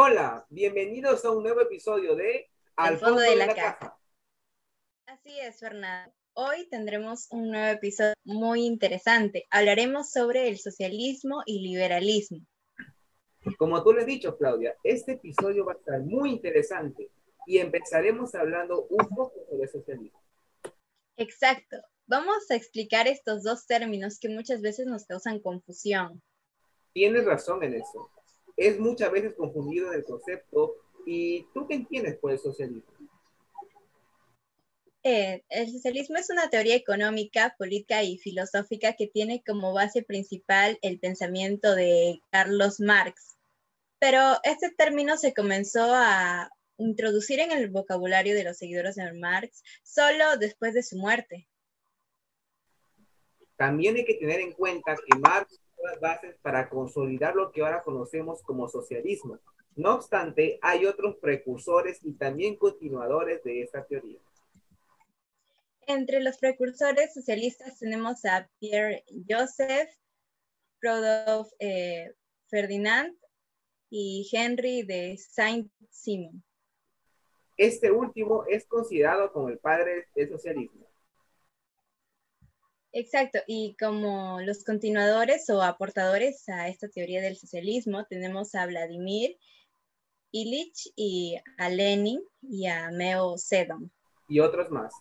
[0.00, 3.98] Hola, bienvenidos a un nuevo episodio de Al fondo, de, la, caja.
[5.06, 6.14] Así es, Fernando.
[6.34, 9.48] Hoy tendremos un nuevo episodio muy interesante.
[9.50, 12.46] Hablaremos sobre el socialismo y liberalismo.
[13.58, 17.10] Como tú le has dicho, Claudia, este episodio va a estar muy interesante
[17.44, 20.22] y empezaremos hablando un poco sobre el socialismo.
[21.16, 21.76] Exacto.
[22.06, 26.22] Vamos a explicar estos dos términos que muchas veces nos causan confusión.
[26.92, 28.12] Tienes razón en eso
[28.58, 30.74] es muchas veces confundido en el concepto.
[31.06, 32.92] ¿Y tú qué entiendes por el socialismo?
[35.04, 40.78] Eh, el socialismo es una teoría económica, política y filosófica que tiene como base principal
[40.82, 43.38] el pensamiento de Carlos Marx.
[44.00, 49.62] Pero este término se comenzó a introducir en el vocabulario de los seguidores de Marx
[49.82, 51.48] solo después de su muerte.
[53.56, 57.82] También hay que tener en cuenta que Marx las bases para consolidar lo que ahora
[57.82, 59.38] conocemos como socialismo.
[59.76, 64.18] No obstante, hay otros precursores y también continuadores de esta teoría.
[65.86, 69.88] Entre los precursores socialistas tenemos a Pierre Joseph,
[70.82, 72.14] Rodolphe eh,
[72.48, 73.16] Ferdinand
[73.88, 76.42] y Henry de Saint-Simon.
[77.56, 80.87] Este último es considerado como el padre del socialismo.
[82.98, 89.38] Exacto, y como los continuadores o aportadores a esta teoría del socialismo, tenemos a Vladimir
[90.32, 93.88] Ilich y a Lenin y a Meo Zedong.
[94.26, 94.92] Y otros más.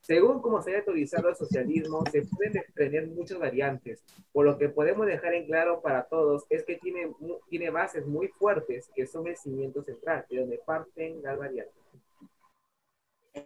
[0.00, 4.02] Según cómo se haya autorizado el socialismo, se pueden desprender muchas variantes,
[4.32, 7.12] por lo que podemos dejar en claro para todos es que tiene,
[7.50, 11.74] tiene bases muy fuertes que son el cimiento central, de donde parten las variantes.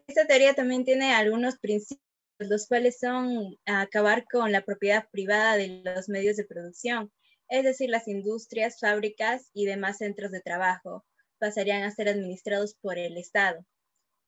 [0.06, 2.11] Esta teoría también tiene algunos principios
[2.48, 7.12] los cuales son acabar con la propiedad privada de los medios de producción,
[7.48, 11.04] es decir, las industrias, fábricas y demás centros de trabajo
[11.38, 13.66] pasarían a ser administrados por el Estado.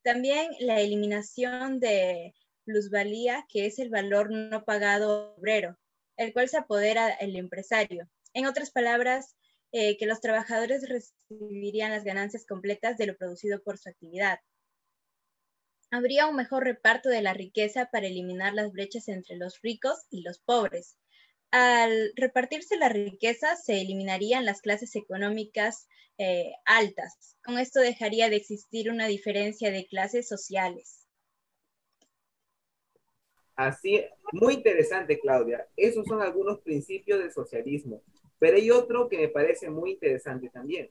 [0.02, 5.78] También la eliminación de plusvalía, que es el valor no pagado obrero,
[6.16, 8.08] el cual se apodera el empresario.
[8.34, 9.36] En otras palabras,
[9.72, 14.38] eh, que los trabajadores recibirían las ganancias completas de lo producido por su actividad
[15.90, 20.22] habría un mejor reparto de la riqueza para eliminar las brechas entre los ricos y
[20.22, 20.96] los pobres.
[21.50, 25.86] Al repartirse la riqueza, se eliminarían las clases económicas
[26.18, 27.36] eh, altas.
[27.44, 31.06] Con esto dejaría de existir una diferencia de clases sociales.
[33.56, 35.68] Así, muy interesante, Claudia.
[35.76, 38.02] Esos son algunos principios del socialismo.
[38.38, 40.88] Pero hay otro que me parece muy interesante también.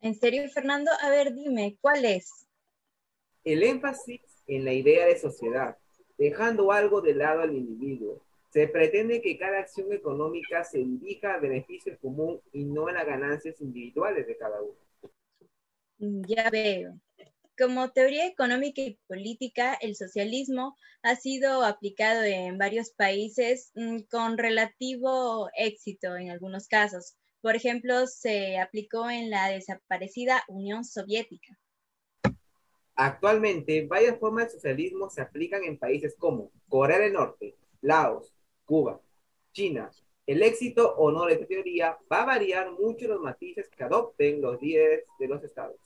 [0.00, 0.90] ¿En serio, Fernando?
[1.02, 2.46] A ver, dime, ¿cuál es?
[3.44, 5.76] El énfasis en la idea de sociedad,
[6.18, 8.22] dejando algo de lado al individuo.
[8.52, 13.06] Se pretende que cada acción económica se dirija a beneficio común y no a las
[13.06, 14.74] ganancias individuales de cada uno.
[15.98, 16.98] Mm, ya veo.
[17.56, 24.36] Como teoría económica y política, el socialismo ha sido aplicado en varios países mm, con
[24.36, 27.14] relativo éxito en algunos casos.
[27.40, 31.58] Por ejemplo, se aplicó en la desaparecida Unión Soviética.
[33.02, 38.34] Actualmente, varias formas de socialismo se aplican en países como Corea del Norte, Laos,
[38.66, 39.00] Cuba,
[39.52, 39.90] China.
[40.26, 44.42] El éxito o no de esta teoría va a variar mucho los matices que adopten
[44.42, 45.80] los líderes de los estados.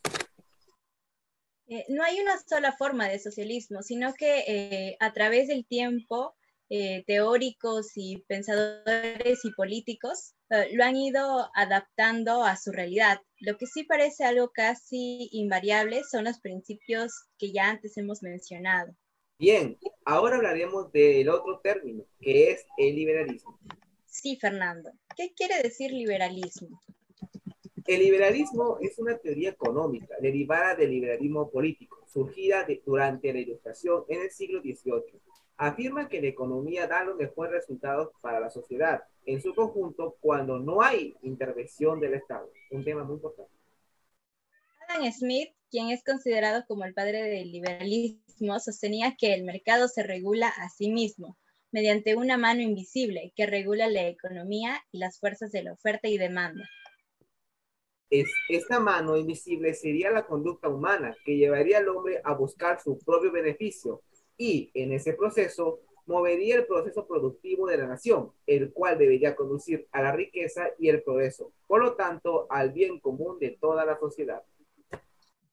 [1.68, 6.34] Eh, no hay una sola forma de socialismo, sino que eh, a través del tiempo
[6.76, 13.20] eh, teóricos y pensadores y políticos eh, lo han ido adaptando a su realidad.
[13.38, 18.92] Lo que sí parece algo casi invariable son los principios que ya antes hemos mencionado.
[19.38, 23.56] Bien, ahora hablaremos del otro término, que es el liberalismo.
[24.06, 24.90] Sí, Fernando.
[25.16, 26.80] ¿Qué quiere decir liberalismo?
[27.86, 34.22] El liberalismo es una teoría económica derivada del liberalismo político, surgida durante la Ilustración en
[34.22, 35.20] el siglo XVIII
[35.56, 40.58] afirma que la economía da los mejores resultados para la sociedad en su conjunto cuando
[40.58, 42.50] no hay intervención del Estado.
[42.70, 43.52] Un tema muy importante.
[44.88, 50.02] Adam Smith, quien es considerado como el padre del liberalismo, sostenía que el mercado se
[50.02, 51.38] regula a sí mismo
[51.72, 56.18] mediante una mano invisible que regula la economía y las fuerzas de la oferta y
[56.18, 56.68] demanda.
[58.10, 62.98] Es, esta mano invisible sería la conducta humana que llevaría al hombre a buscar su
[62.98, 64.02] propio beneficio
[64.36, 69.86] y en ese proceso movería el proceso productivo de la nación, el cual debería conducir
[69.92, 73.98] a la riqueza y el progreso, por lo tanto, al bien común de toda la
[73.98, 74.42] sociedad.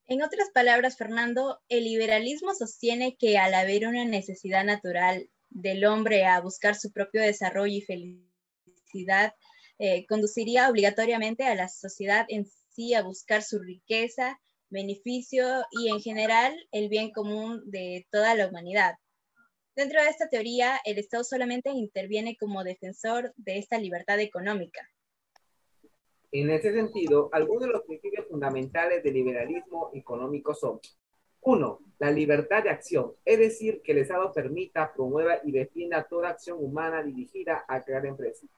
[0.07, 6.25] En otras palabras, Fernando, el liberalismo sostiene que al haber una necesidad natural del hombre
[6.25, 9.33] a buscar su propio desarrollo y felicidad,
[9.79, 14.39] eh, conduciría obligatoriamente a la sociedad en sí a buscar su riqueza,
[14.71, 18.95] beneficio y en general el bien común de toda la humanidad.
[19.75, 24.81] Dentro de esta teoría, el Estado solamente interviene como defensor de esta libertad económica.
[26.31, 30.79] En ese sentido, algunos de los principios fundamentales del liberalismo económico son
[31.41, 36.29] uno, la libertad de acción, es decir, que el Estado permita, promueva y defienda toda
[36.29, 38.49] acción humana dirigida a crear empresas.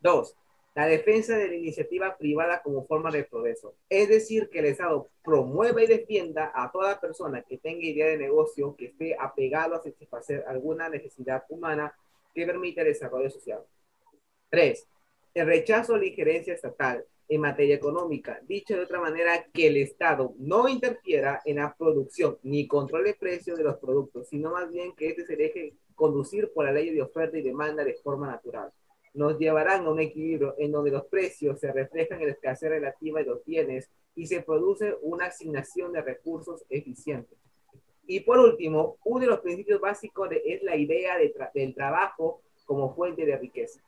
[0.00, 0.36] Dos,
[0.74, 5.08] la defensa de la iniciativa privada como forma de progreso, es decir, que el Estado
[5.22, 9.82] promueva y defienda a toda persona que tenga idea de negocio que esté apegado a
[9.82, 11.94] satisfacer alguna necesidad humana
[12.34, 13.62] que permita el desarrollo social.
[14.50, 14.88] Tres,
[15.32, 18.40] el rechazo a la injerencia estatal, en materia económica.
[18.46, 23.56] Dicho de otra manera, que el Estado no interfiera en la producción ni controle precio
[23.56, 27.02] de los productos, sino más bien que este se deje conducir por la ley de
[27.02, 28.70] oferta y demanda de forma natural.
[29.14, 33.20] Nos llevarán a un equilibrio en donde los precios se reflejan en la escasez relativa
[33.20, 37.36] de los bienes y se produce una asignación de recursos eficiente.
[38.06, 41.16] Y por último, uno de los principios básicos es la idea
[41.54, 43.80] del trabajo como fuente de riqueza.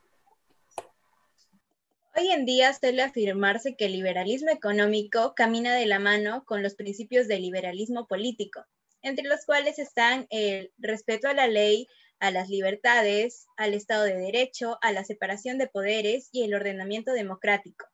[2.18, 6.74] Hoy en día suele afirmarse que el liberalismo económico camina de la mano con los
[6.74, 8.64] principios del liberalismo político,
[9.02, 11.88] entre los cuales están el respeto a la ley,
[12.20, 17.12] a las libertades, al Estado de Derecho, a la separación de poderes y el ordenamiento
[17.12, 17.86] democrático.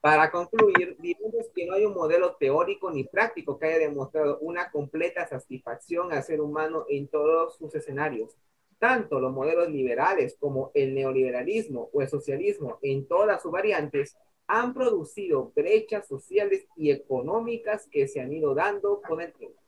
[0.00, 4.70] Para concluir, digamos que no hay un modelo teórico ni práctico que haya demostrado una
[4.70, 8.34] completa satisfacción al ser humano en todos sus escenarios,
[8.78, 14.16] tanto los modelos liberales como el neoliberalismo o el socialismo en todas sus variantes
[14.46, 19.59] han producido brechas sociales y económicas que se han ido dando con el tiempo.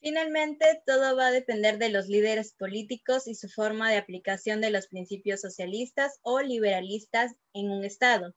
[0.00, 4.70] Finalmente, todo va a depender de los líderes políticos y su forma de aplicación de
[4.70, 8.34] los principios socialistas o liberalistas en un Estado.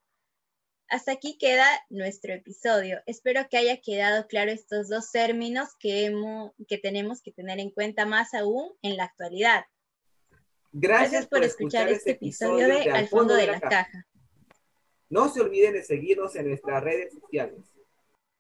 [0.90, 3.02] Hasta aquí queda nuestro episodio.
[3.06, 6.14] Espero que haya quedado claro estos dos términos que,
[6.68, 9.64] que tenemos que tener en cuenta más aún en la actualidad.
[10.74, 14.06] Gracias, por, escuchar, este, este episodio de, Al fondo de, la, caja.
[15.10, 17.62] No se olviden de seguirnos en nuestras redes sociales.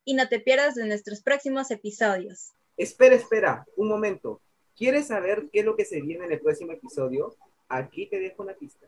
[0.03, 2.51] Y no te pierdas de nuestros próximos episodios.
[2.77, 4.41] Espera, espera, un momento.
[4.75, 7.35] ¿Quieres saber qué es lo que se viene en el próximo episodio?
[7.69, 8.87] Aquí te dejo una pista.